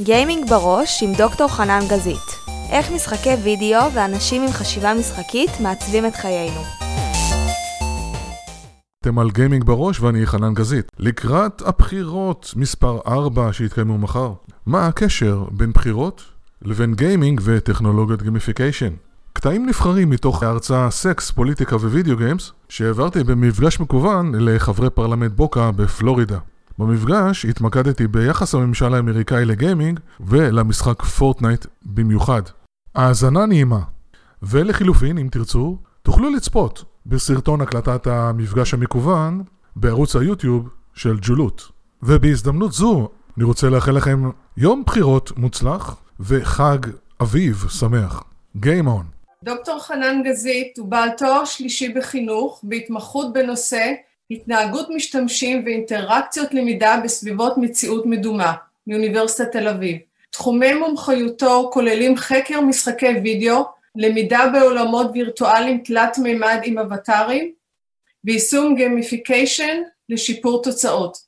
[0.00, 2.38] גיימינג בראש עם דוקטור חנן גזית.
[2.70, 6.60] איך משחקי וידאו ואנשים עם חשיבה משחקית מעצבים את חיינו.
[9.02, 10.92] אתם על גיימינג בראש ואני חנן גזית.
[10.98, 14.32] לקראת הבחירות מספר 4 שיתקיימו מחר,
[14.66, 16.22] מה הקשר בין בחירות
[16.62, 18.92] לבין גיימינג וטכנולוגיית gamification?
[19.32, 25.70] קטעים נבחרים מתוך ההרצאה סקס, פוליטיקה ו video games שהעברתי במפגש מקוון לחברי פרלמנט בוקה
[25.70, 26.38] בפלורידה.
[26.78, 32.42] במפגש התמקדתי ביחס הממשל האמריקאי לגיימינג ולמשחק פורטנייט במיוחד.
[32.94, 33.80] האזנה נעימה.
[34.42, 39.42] ולחילופין, אם תרצו, תוכלו לצפות בסרטון הקלטת המפגש המקוון
[39.76, 41.62] בערוץ היוטיוב של ג'ולוט.
[42.02, 46.78] ובהזדמנות זו, אני רוצה לאחל לכם יום בחירות מוצלח וחג
[47.22, 48.22] אביב שמח.
[48.56, 49.04] Game on.
[49.44, 53.92] דוקטור חנן גזית הוא בעל תואר שלישי בחינוך בהתמחות בנושא
[54.30, 58.52] התנהגות משתמשים ואינטראקציות למידה בסביבות מציאות מדומה,
[58.86, 59.98] מאוניברסיטת תל אביב.
[60.30, 63.64] תחומי מומחיותו כוללים חקר משחקי וידאו,
[63.96, 67.52] למידה בעולמות וירטואליים תלת מימד עם אבטארים,
[68.24, 71.18] ויישום gamification לשיפור תוצאות.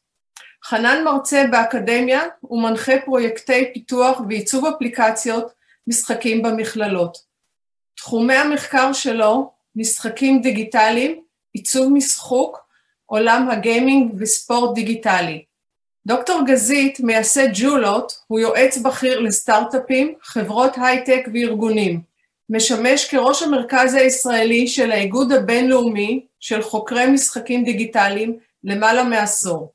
[0.64, 5.52] חנן מרצה באקדמיה ומנחה פרויקטי פיתוח ועיצוב אפליקציות
[5.86, 7.18] משחקים במכללות.
[7.96, 11.20] תחומי המחקר שלו משחקים דיגיטליים,
[11.52, 12.65] עיצוב משחוק,
[13.06, 15.44] עולם הגיימינג וספורט דיגיטלי.
[16.06, 22.00] דוקטור גזית, מייסד ג'ולוט, הוא יועץ בכיר לסטארט-אפים, חברות הייטק וארגונים.
[22.50, 29.72] משמש כראש המרכז הישראלי של האיגוד הבינלאומי של חוקרי משחקים דיגיטליים למעלה מעשור.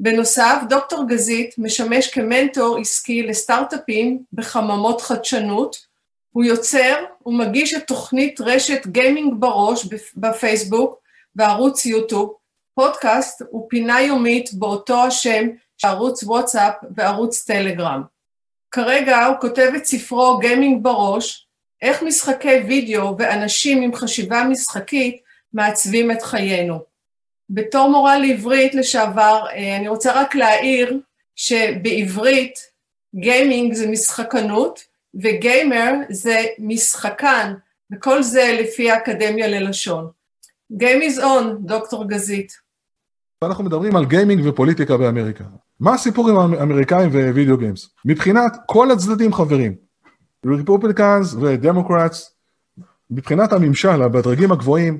[0.00, 5.76] בנוסף, דוקטור גזית משמש כמנטור עסקי לסטארט-אפים בחממות חדשנות,
[6.32, 6.94] הוא יוצר
[7.26, 10.98] ומגיש את תוכנית רשת גיימינג בראש בפייסבוק
[11.36, 12.34] וערוץ יוטיוב,
[12.74, 18.02] פודקאסט הוא פינה יומית באותו השם של ערוץ וואטסאפ וערוץ טלגרם.
[18.70, 21.46] כרגע הוא כותב את ספרו גיימינג בראש,
[21.82, 26.78] איך משחקי וידאו ואנשים עם חשיבה משחקית מעצבים את חיינו.
[27.50, 30.98] בתור מורה לעברית לשעבר, אה, אני רוצה רק להעיר
[31.36, 32.58] שבעברית
[33.14, 37.54] גיימינג זה משחקנות וגיימר זה משחקן,
[37.92, 40.10] וכל זה לפי האקדמיה ללשון.
[40.72, 42.63] Game is on, דוקטור גזית.
[43.44, 45.44] ואנחנו מדברים על גיימינג ופוליטיקה באמריקה.
[45.80, 47.88] מה הסיפור עם האמריקאים ו video games?
[48.04, 49.74] מבחינת כל הצדדים חברים,
[50.46, 52.34] Republicans ו Democrats,
[53.10, 54.98] מבחינת הממשל, בדרגים הגבוהים,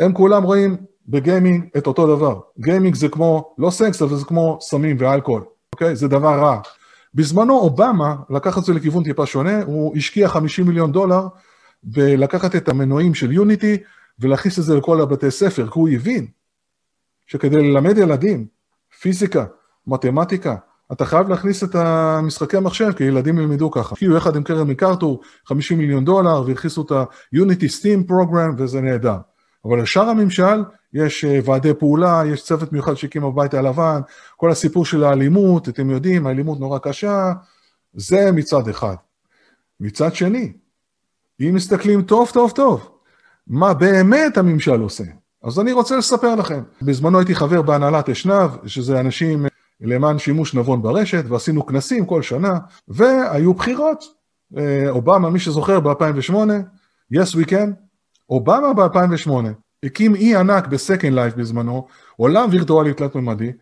[0.00, 0.76] הם כולם רואים
[1.08, 2.40] בגיימינג את אותו דבר.
[2.60, 5.96] גיימינג זה כמו, לא סקס, אבל זה כמו סמים ואלכוהול, אוקיי?
[5.96, 6.60] זה דבר רע.
[7.14, 11.26] בזמנו אובמה לקח את זה לכיוון טיפה שונה, הוא השקיע 50 מיליון דולר
[11.82, 13.76] בלקחת את המנועים של יוניטי
[14.18, 16.26] ולהכניס את זה לכל הבתי ספר, כי הוא הבין
[17.32, 18.46] שכדי ללמד ילדים
[19.00, 19.44] פיזיקה,
[19.86, 20.56] מתמטיקה,
[20.92, 23.94] אתה חייב להכניס את המשחקי המחשב, כי ילדים ילמדו ככה.
[23.96, 29.16] הגיעו יחד עם קרן מקארתור 50 מיליון דולר, והכניסו את ה-Unity Steam Program, וזה נהדר.
[29.64, 34.00] אבל לשאר הממשל, יש אה, ועדי פעולה, יש צוות מיוחד שהקים הבית הלבן,
[34.36, 37.32] כל הסיפור של האלימות, אתם יודעים, האלימות נורא קשה,
[37.94, 38.94] זה מצד אחד.
[39.80, 40.52] מצד שני,
[41.40, 42.90] אם מסתכלים טוב טוב טוב,
[43.46, 45.04] מה באמת הממשל עושה?
[45.44, 46.62] אז אני רוצה לספר לכם.
[46.82, 49.46] בזמנו הייתי חבר בהנהלת אשנב, שזה אנשים
[49.80, 52.58] למען שימוש נבון ברשת, ועשינו כנסים כל שנה,
[52.88, 54.04] והיו בחירות.
[54.56, 56.34] אה, אובמה, מי שזוכר, ב-2008,
[57.14, 57.70] yes we can,
[58.30, 59.30] אובמה ב-2008
[59.82, 61.86] הקים אי ענק ב Second Life בזמנו,
[62.16, 63.52] עולם וירטואלי תלת-ממדי,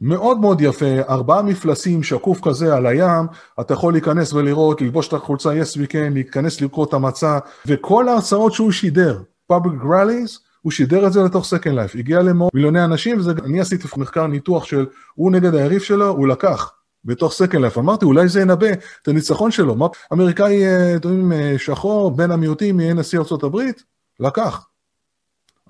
[0.00, 3.26] מאוד מאוד יפה, ארבעה מפלסים, שקוף כזה על הים,
[3.60, 8.08] אתה יכול להיכנס ולראות, ללבוש את החולצה yes we can, להיכנס לקרוא את המצע, וכל
[8.08, 12.84] ההרצאות שהוא שידר, public rallies, הוא שידר את זה לתוך Second Life, הגיע למאות מיליוני
[12.84, 16.72] אנשים, ואני עשיתי מחקר ניתוח של הוא נגד היריב שלו, הוא לקח
[17.04, 18.66] בתוך Second Life, אמרתי אולי זה ינבא
[19.02, 23.56] את הניצחון שלו, מה, אמריקאי, אה, יודעים, אה, שחור, בין המיעוטים, יהיה נשיא ארה"ב,
[24.20, 24.66] לקח.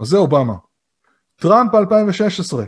[0.01, 0.55] אז זה אובמה.
[1.37, 2.65] טראמפ 2016,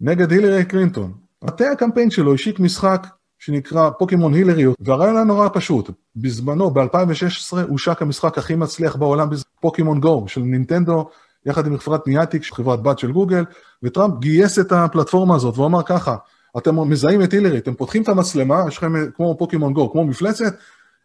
[0.00, 1.12] נגד הילרי קלינטון.
[1.44, 3.06] מטה הקמפיין שלו השיק משחק
[3.38, 5.90] שנקרא פוקימון הילריות, והרעיון היה נורא פשוט.
[6.16, 9.28] בזמנו, ב-2016, הושק המשחק הכי מצליח בעולם,
[9.60, 11.08] פוקימון גו, של נינטנדו,
[11.46, 13.44] יחד עם חברת ניאטיק, חברת בת של גוגל,
[13.82, 16.16] וטראמפ גייס את הפלטפורמה הזאת, והוא אמר ככה,
[16.58, 20.54] אתם מזהים את הילרי, אתם פותחים את המצלמה, יש לכם כמו פוקימון גו, כמו מפלצת,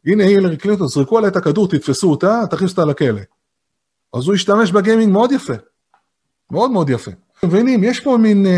[0.06, 3.22] הנה הילרי קלינטון, זרקו עליה את הכדור, תתפסו אותה, תכניסו אותה לכלא.
[4.14, 5.54] אז הוא השתמש בגיימינג מאוד יפה,
[6.52, 7.12] מאוד מאוד יפה.
[7.44, 8.50] מבינים, יש פה מין uh,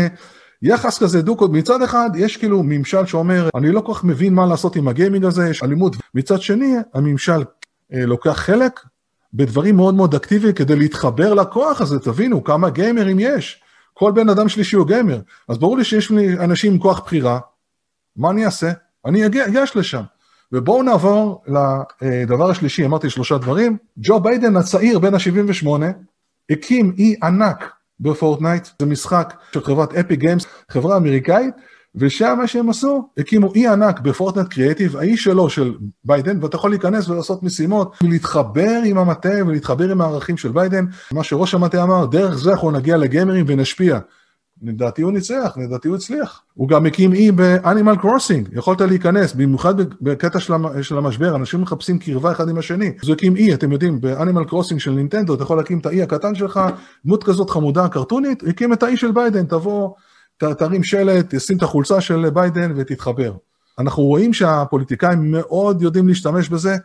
[0.62, 4.46] יחס כזה דוקות, מצד אחד יש כאילו ממשל שאומר, אני לא כל כך מבין מה
[4.46, 7.44] לעשות עם הגיימינג הזה, יש אלימות, מצד שני הממשל uh,
[7.92, 8.80] לוקח חלק
[9.34, 13.62] בדברים מאוד מאוד אקטיביים כדי להתחבר לכוח הזה, תבינו כמה גיימרים יש,
[13.94, 17.38] כל בן אדם שלישי הוא גיימר, אז ברור לי שיש לי אנשים עם כוח בחירה,
[18.16, 18.72] מה אני אעשה?
[19.06, 20.02] אני אגש לשם.
[20.52, 21.44] ובואו נעבור
[22.00, 23.76] לדבר השלישי, אמרתי שלושה דברים.
[23.98, 25.68] ג'ו ביידן הצעיר, בן ה-78,
[26.50, 31.54] הקים אי ענק בפורטנייט, זה משחק של חברת Epic Games, חברה אמריקאית,
[31.96, 35.74] ושם מה שהם עשו, הקימו אי ענק ב Fortnite Creative, האי שלו של
[36.04, 40.84] ביידן, ואתה יכול להיכנס ולעשות משימות, ולהתחבר עם המטה ולהתחבר עם הערכים של ביידן.
[41.12, 43.98] מה שראש המטה אמר, דרך זה אנחנו נגיע לגיימרים ונשפיע.
[44.62, 46.42] לדעתי הוא ניצח, לדעתי הוא הצליח.
[46.54, 50.40] הוא גם הקים אי ב Animal Crossing, יכולת להיכנס, במיוחד בקטע
[50.82, 52.92] של המשבר, אנשים מחפשים קרבה אחד עם השני.
[53.02, 55.86] אז הוא הקים אי, אתם יודעים, ב Animal Crossing של נינטנדו, אתה יכול להקים את
[55.86, 56.60] האי הקטן שלך,
[57.06, 59.90] דמות כזאת חמודה, קרטונית, הקים את האי של ביידן, תבוא,
[60.38, 63.32] תרים שלט, תשים את החולצה של ביידן ותתחבר.
[63.78, 66.76] אנחנו רואים שהפוליטיקאים מאוד יודעים להשתמש בזה,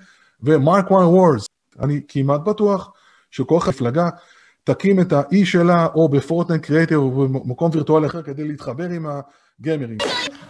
[0.44, 1.46] ומרק וואן וורס,
[1.80, 2.92] אני כמעט בטוח
[3.32, 4.10] שכל מפלגה
[4.64, 9.06] תקים את האי שלה, או ב Fortnite Creative, או במקום וירטואלי אחר, כדי להתחבר עם
[9.60, 9.98] הגיימרים.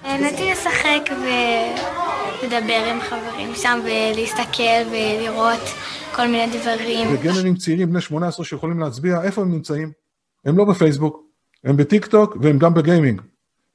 [0.03, 5.59] נהניתי לשחק ולדבר עם חברים שם, ולהסתכל ולראות
[6.15, 7.07] כל מיני דברים.
[7.13, 9.91] וגיימרים צעירים בני 18 שיכולים להצביע, איפה הם נמצאים?
[10.45, 11.28] הם לא בפייסבוק,
[11.63, 13.21] הם בטיק טוק והם גם בגיימינג.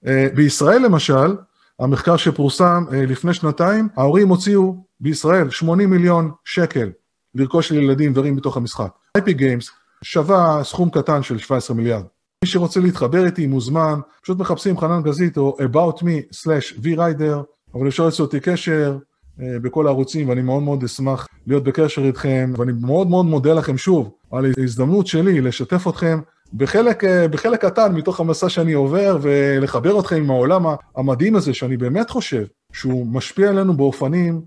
[0.06, 1.36] אה, בישראל למשל,
[1.78, 6.90] המחקר שפורסם אה, לפני שנתיים, ההורים הוציאו בישראל 80 מיליון שקל
[7.34, 8.88] לרכוש לילדים דברים בתוך המשחק.
[9.18, 9.70] IP Games
[10.02, 12.04] שווה סכום קטן של 17 מיליארד.
[12.44, 17.36] מי שרוצה להתחבר איתי מוזמן, פשוט מחפשים חנן גזית או about me/vrider,
[17.74, 18.98] אבל אפשר לעשות אותי קשר
[19.40, 23.78] אה, בכל הערוצים ואני מאוד מאוד אשמח להיות בקשר איתכם ואני מאוד מאוד מודה לכם
[23.78, 26.20] שוב על ההזדמנות שלי לשתף אתכם
[26.56, 30.66] בחלק, אה, בחלק קטן מתוך המסע שאני עובר ולחבר אתכם עם העולם
[30.96, 34.42] המדהים הזה שאני באמת חושב שהוא משפיע עלינו באופנים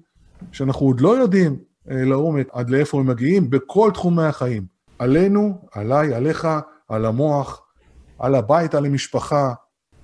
[0.52, 1.58] שאנחנו עוד לא יודעים
[1.92, 4.64] אה, לעומק עד לאיפה הם מגיעים בכל תחומי החיים.
[5.00, 6.48] עלינו, עליי, עליך,
[6.90, 7.62] על המוח,
[8.20, 9.54] על הבית, על המשפחה,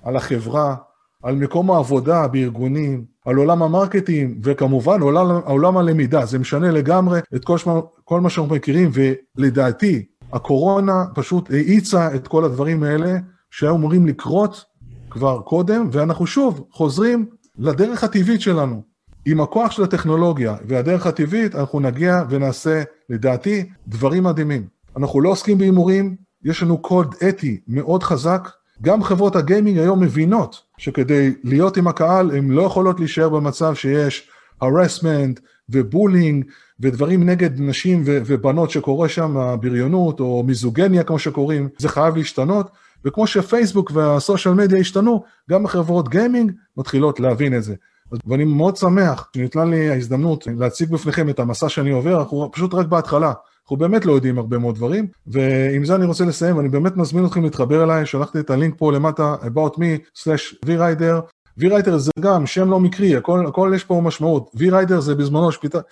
[0.02, 0.76] על החברה,
[1.22, 7.20] על מקום העבודה בארגונים, על עולם ה marketing, וכמובן עולם, עולם הלמידה, זה משנה לגמרי
[7.34, 7.56] את כל,
[8.04, 13.16] כל מה שאנחנו מכירים, ולדעתי, הקורונה פשוט האיצה את כל הדברים האלה
[13.50, 14.64] שהיו אמורים לקרות
[15.10, 17.26] כבר קודם, ואנחנו שוב חוזרים
[17.58, 18.82] לדרך הטבעית שלנו.
[19.26, 24.66] עם הכוח של הטכנולוגיה והדרך הטבעית, אנחנו נגיע ונעשה, לדעתי, דברים מדהימים.
[24.96, 28.48] אנחנו לא עוסקים בהימורים, יש לנו קוד אתי מאוד חזק.
[28.82, 34.28] גם חברות הגיימינג היום מבינות שכדי להיות עם הקהל, הן לא יכולות להישאר במצב שיש
[34.60, 36.44] הרסמנט ובולינג
[36.80, 42.70] ודברים נגד נשים ו- ובנות שקורה שם, בריונות או מיזוגניה כמו שקוראים, זה חייב להשתנות.
[43.04, 47.74] וכמו שפייסבוק והסושיאל מדיה השתנו, גם החברות גיימינג מתחילות להבין את זה.
[48.26, 52.86] ואני מאוד שמח שניתנה לי ההזדמנות להציג בפניכם את המסע שאני עובר, אנחנו פשוט רק
[52.86, 53.32] בהתחלה.
[53.62, 57.26] אנחנו באמת לא יודעים הרבה מאוד דברים, ועם זה אני רוצה לסיים, ואני באמת מזמין
[57.26, 61.20] אתכם להתחבר אליי, שלחתי את הלינק פה למטה, about me/vrrider.
[61.60, 64.50] V-Rider זה גם שם לא מקרי, הכל, הכל יש פה משמעות.
[64.56, 65.48] V-Rider זה בזמנו,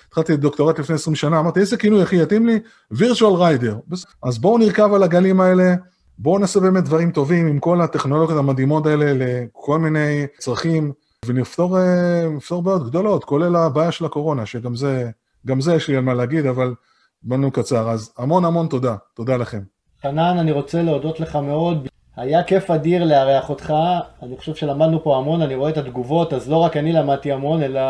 [0.09, 2.59] התחלתי דוקטורט לפני 20 שנה, אמרתי איזה כינוי הכי יתאים לי?
[2.94, 3.97] virtual rider.
[4.23, 5.75] אז בואו נרכב על הגלים האלה,
[6.19, 10.93] בואו נעשה באמת דברים טובים עם כל הטכנולוגיות המדהימות האלה לכל מיני צרכים,
[11.26, 15.11] ונפתור אה, בעיות גדולות, כולל הבעיה של הקורונה, שגם זה,
[15.47, 16.75] גם זה יש לי על מה להגיד, אבל
[17.23, 19.61] בנו קצר, אז המון המון תודה, תודה לכם.
[20.03, 21.88] חנן, אני רוצה להודות לך מאוד.
[22.17, 23.75] היה כיף אדיר לארח אותך,
[24.23, 27.62] אני חושב שלמדנו פה המון, אני רואה את התגובות, אז לא רק אני למדתי המון,
[27.62, 27.81] אלא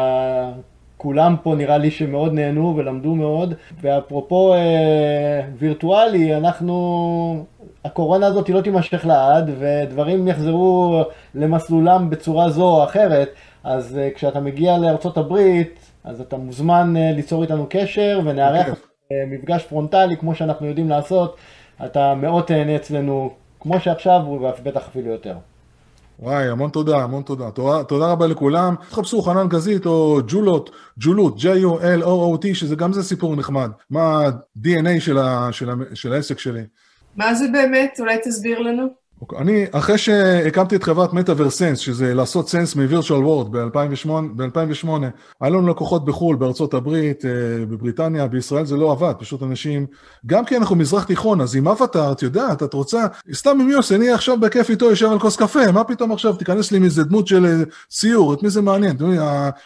[0.96, 3.54] כולם פה נראה לי שמאוד נהנו ולמדו מאוד.
[3.80, 7.44] ואפרופו אה, וירטואלי, אנחנו,
[7.84, 11.02] הקורונה הזאת לא תימשך לעד, ודברים יחזרו
[11.34, 13.28] למסלולם בצורה זו או אחרת,
[13.64, 18.66] אז אה, כשאתה מגיע לארצות הברית, אז אתה מוזמן אה, ליצור איתנו קשר ונארח...
[18.68, 18.92] Okay.
[19.26, 21.36] מפגש פרונטלי, כמו שאנחנו יודעים לעשות,
[21.84, 23.30] אתה מאוד תהנה אצלנו,
[23.62, 25.36] כמו שעכשיו, ובטח אפילו יותר.
[26.18, 27.50] וואי, המון תודה, המון תודה.
[27.50, 28.74] תודה, תודה רבה לכולם.
[28.90, 33.70] תחפשו חנן גזית או ג'ולות, ג'ולות, J-U-L-O-O-T, שזה גם זה סיפור נחמד.
[33.90, 36.62] מה ה-DNA של, ה, של, ה, של העסק שלי.
[37.16, 37.96] מה זה באמת?
[38.00, 39.01] אולי תסביר לנו.
[39.38, 44.88] אני, אחרי שהקמתי את חברת מטאוורסנס, שזה לעשות סנס מ-Virtual World ב-2008,
[45.40, 47.30] היה לנו לקוחות בחו"ל, בארצות הברית, אה,
[47.66, 49.86] בבריטניה, בישראל זה לא עבד, פשוט אנשים,
[50.26, 53.92] גם כי אנחנו מזרח תיכון, אז עם אבטאר, את יודעת, את רוצה, סתם עם יוס,
[53.92, 57.26] אני עכשיו בכיף איתו יושב על כוס קפה, מה פתאום עכשיו תיכנס לי מאיזה דמות
[57.26, 58.96] של אה, ציור, את מי זה מעניין?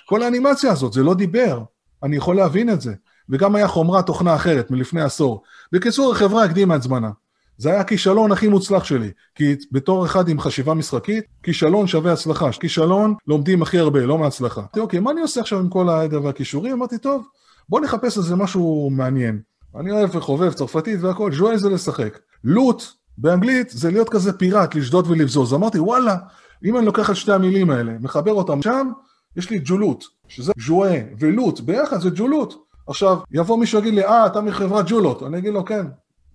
[0.06, 1.62] כל האנימציה הזאת, זה לא דיבר,
[2.02, 2.92] אני יכול להבין את זה.
[3.28, 5.42] וגם היה חומרת תוכנה אחרת מלפני עשור.
[5.72, 7.10] בקיצור, החברה הקדימה את זמנה.
[7.58, 12.52] זה היה הכישלון הכי מוצלח שלי, כי בתור אחד עם חשיבה משחקית, כישלון שווה הצלחה,
[12.52, 14.60] כישלון לומדים הכי הרבה, לא מהצלחה.
[14.60, 16.72] אמרתי, אוקיי, מה אני עושה עכשיו עם כל העדר והכישורים?
[16.72, 17.26] אמרתי, טוב,
[17.68, 19.40] בוא נחפש איזה משהו מעניין.
[19.80, 22.18] אני אוהב וחובב צרפתית והכל, ז'ואל זה לשחק.
[22.44, 22.82] לוט,
[23.18, 25.54] באנגלית, זה להיות כזה פיראט, לשדוד ולבזוז.
[25.54, 26.16] אמרתי, וואלה,
[26.64, 28.90] אם אני לוקח את שתי המילים האלה, מחבר אותם שם,
[29.36, 32.54] יש לי ג'ולוט, שזה ז'ואה ולוט, ביחד זה ג'ולוט.
[32.86, 35.22] עכשיו, יבוא מישהו ויגיד לי, אה, אתה מחברת ג'ולות.
[35.22, 35.86] אני אגיד לו, כן,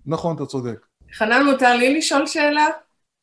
[0.06, 0.86] נכון, אתה צודק.
[1.14, 2.66] חנן, מותר לי לשאול שאלה?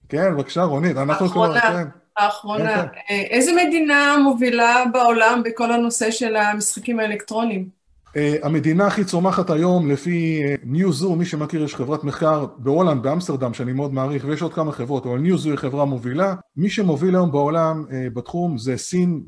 [0.09, 1.29] כן, בבקשה, רונית, אנחנו.
[1.29, 1.87] כבר, כן.
[2.17, 2.87] האחרונה.
[2.87, 7.79] כן, אה, איזה מדינה מובילה בעולם בכל הנושא של המשחקים האלקטרוניים?
[8.09, 8.11] Uh,
[8.43, 13.93] המדינה הכי צומחת היום, לפי ניוזו, מי שמכיר, יש חברת מחקר בהולנד, באמסטרדם, שאני מאוד
[13.93, 16.35] מעריך, ויש עוד כמה חברות, אבל ניוזו היא חברה מובילה.
[16.57, 19.23] מי שמוביל היום בעולם בתחום זה סין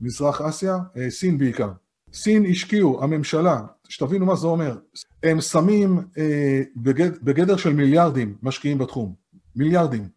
[0.00, 0.76] ומזרח אסיה,
[1.08, 1.68] סין בעיקר.
[2.12, 3.58] סין השקיעו, הממשלה,
[3.88, 4.76] שתבינו מה זה אומר,
[5.22, 6.18] הם שמים uh,
[6.76, 9.14] בגד, בגדר של מיליארדים משקיעים בתחום,
[9.56, 10.08] מיליארדים.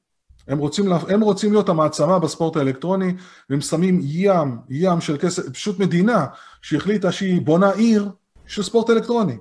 [0.47, 3.13] הם רוצים, הם רוצים להיות המעצמה בספורט האלקטרוני,
[3.49, 6.25] והם שמים ים, ים של כסף, פשוט מדינה
[6.61, 8.09] שהחליטה שהיא בונה עיר
[8.47, 9.37] של ספורט אלקטרוני.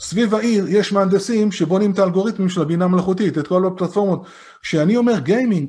[0.00, 4.26] סביב העיר יש מהנדסים שבונים את האלגוריתמים של הבינה המלאכותית, את כל הפלטפורמות.
[4.62, 5.68] כשאני אומר גיימינג,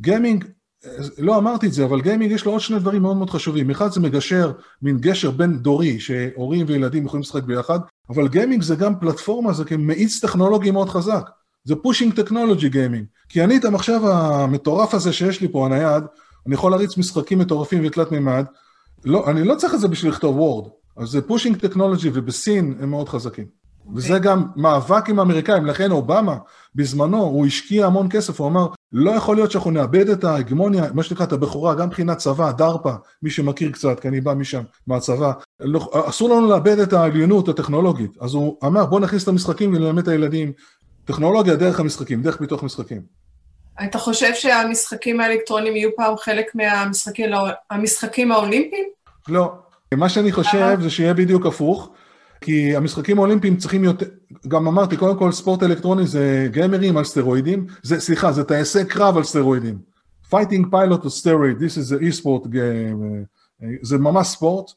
[0.00, 0.44] גיימינג,
[1.18, 3.70] לא אמרתי את זה, אבל גיימינג יש לו עוד שני דברים מאוד מאוד חשובים.
[3.70, 7.78] אחד זה מגשר, מין גשר בין דורי, שהורים וילדים יכולים לשחק ביחד,
[8.10, 11.30] אבל גיימינג זה גם פלטפורמה, זה כמאיץ טכנולוגי מאוד חזק.
[11.64, 13.04] זה pushing טכנולוגי גיימינג.
[13.28, 16.04] כי אני את המחשב המטורף הזה שיש לי פה, הנייד,
[16.46, 18.44] אני יכול להריץ משחקים מטורפים ותלת מימד,
[19.04, 22.90] לא, אני לא צריך את זה בשביל לכתוב וורד, אז זה פושינג טכנולוגי ובסין הם
[22.90, 23.59] מאוד חזקים.
[23.94, 26.36] וזה גם מאבק עם האמריקאים, לכן אובמה
[26.74, 31.02] בזמנו, הוא השקיע המון כסף, הוא אמר, לא יכול להיות שאנחנו נאבד את ההגמוניה, מה
[31.02, 32.92] שנקרא את הבכורה, גם מבחינת צבא, דרפה,
[33.22, 38.10] מי שמכיר קצת, כי אני בא משם, מהצבא, לא, אסור לנו לאבד את העליונות הטכנולוגית,
[38.20, 40.52] אז הוא אמר בוא נכניס את המשחקים ונלמד את הילדים
[41.04, 43.02] טכנולוגיה דרך המשחקים, דרך פיתוח משחקים.
[43.84, 46.46] אתה חושב שהמשחקים האלקטרוניים יהיו פעם חלק
[47.70, 48.88] מהמשחקים האולימפיים?
[49.28, 49.52] לא.
[49.94, 51.90] מה שאני חושב זה שיהיה בדיוק הפוך,
[52.40, 54.06] כי המשחקים האולימפיים צריכים יותר,
[54.48, 59.16] גם אמרתי, קודם כל ספורט אלקטרוני זה גיימרים על סטרואידים, זה, סליחה, זה טייסי קרב
[59.16, 59.78] על סטרואידים.
[60.30, 63.02] Fighting pilot of steroid, this is a e-sport game,
[63.82, 64.70] זה ממש ספורט,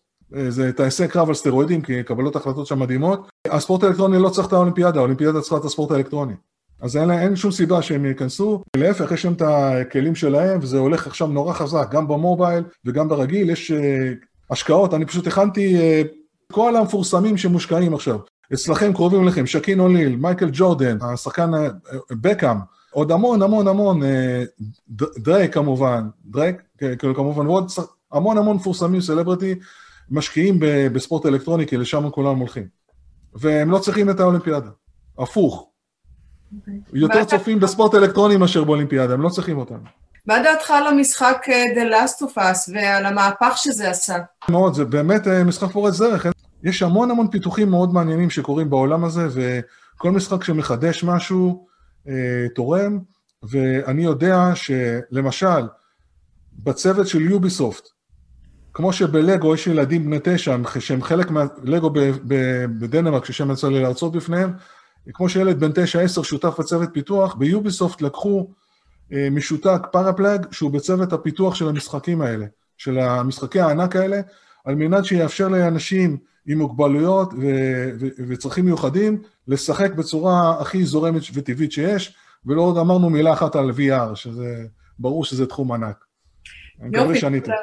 [0.50, 3.30] זה טייסי קרב על סטרואידים, כי קבלות החלטות שם מדהימות.
[3.48, 6.34] הספורט האלקטרוני לא צריך את האולימפיאדה, האולימפיאדה צריכה את הספורט האלקטרוני.
[6.82, 11.08] אז אין, אין שום סיבה שהם ייכנסו, להפך, יש להם את הכלים שלהם, וזה הולך
[11.08, 13.76] עכשיו נורא חזק, גם ב mobile וגם ברגיל, יש uh,
[14.50, 15.78] השקעות, אני פשוט הכנתי
[16.54, 18.20] כל המפורסמים שמושקעים עכשיו.
[18.54, 21.58] אצלכם קרובים אליכם, שאקיל אוניל, מייקל ג'ורדן, השחקן uh,
[22.12, 22.58] בקאם,
[22.92, 24.06] עוד המון המון המון, uh,
[25.18, 27.72] דרייק כמובן, דרייק, כאילו כמובן, ועוד
[28.12, 29.56] המון המון מפורסמים, celebrity,
[30.10, 30.58] משקיעים
[30.94, 32.68] בספורט אלקטרוני, כי לשם כולם הולכים.
[33.36, 34.70] והם לא צריכים את האולימפיאדה,
[35.20, 35.68] הפוך.
[36.54, 36.56] Okay.
[36.60, 36.80] אוקיי.
[36.94, 39.78] יותר צופים בספורט אלקטרוני מאשר באולימפיאדה, הם לא צריכים אותם.
[40.26, 44.18] מה דעתך על המשחק אה, The Last of Us ועל המהפך שזה עשה?
[44.50, 46.26] מאוד, זה באמת אה, משחק פורץ דרך.
[46.64, 51.68] יש המון המון פיתוחים מאוד מעניינים שקורים בעולם הזה, וכל משחק שמחדש משהו
[52.08, 53.00] אה, תורם,
[53.44, 55.68] ואני יודע שלמשל,
[56.54, 57.88] בצוות של יוביסופט,
[58.74, 61.90] כמו שבלגו יש ילדים בני תשע, שהם חלק מהלגו
[62.80, 64.54] בדנמרק, ששם יצא לי להרצות בפניהם,
[65.14, 68.48] כמו שילד בן תשע עשר שותף בצוות פיתוח, ביוביסופט לקחו
[69.14, 72.46] אה, משותק פרפלאג, שהוא בצוות הפיתוח של המשחקים האלה,
[72.78, 74.22] של המשחקי הענק האלה,
[74.66, 81.72] על מנת שיאפשר לאנשים עם מוגבלויות ו- ו- וצרכים מיוחדים לשחק בצורה הכי זורמת וטבעית
[81.72, 84.66] שיש, ולא עוד אמרנו מילה אחת על VR, שזה
[85.00, 86.06] ברור שזה תחום ענק.
[86.94, 87.56] יופי, תודה.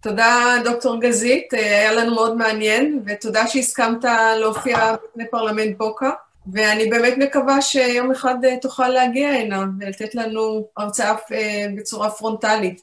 [0.00, 4.04] תודה, דוקטור גזית, אה, היה לנו מאוד מעניין, ותודה שהסכמת
[4.40, 6.10] להופיע בפני פרלמנט בוקה,
[6.52, 12.82] ואני באמת מקווה שיום אחד אה, תוכל להגיע הנה ולתת לנו הרצאה אה, בצורה פרונטלית.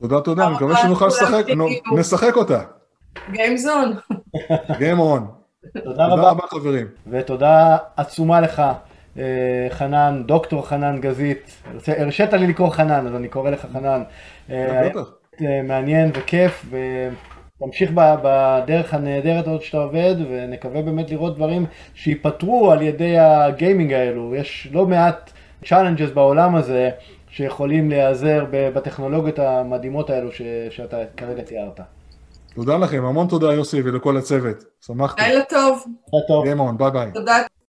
[0.00, 1.44] תודה, תודה, אני מקווה שנוכל לשחק,
[1.96, 2.62] נשחק אותה.
[3.32, 3.94] גיימזון.
[4.78, 5.26] גיימון.
[5.84, 6.86] תודה רבה, חברים.
[7.06, 8.62] ותודה עצומה לך,
[9.70, 11.62] חנן, דוקטור חנן גזית.
[11.86, 14.02] הרשית לי לקרוא חנן, אז אני קורא לך חנן.
[14.48, 15.18] בטח.
[15.40, 16.66] אה, מעניין וכיף,
[17.60, 24.34] ותמשיך בדרך הנהדרת הזאת שאתה עובד, ונקווה באמת לראות דברים שייפתרו על ידי הגיימינג האלו.
[24.34, 25.30] יש לא מעט
[25.64, 26.90] challenges בעולם הזה
[27.30, 31.80] שיכולים להיעזר בטכנולוגיות המדהימות האלו ש, שאתה כרגע תיארת.
[32.58, 35.22] תודה לכם, המון תודה יוסי ולכל הצוות, שמחתי.
[35.22, 35.84] לילה טוב.
[36.12, 36.44] לילה טוב.
[36.78, 37.10] ביי ביי.
[37.14, 37.38] תודה.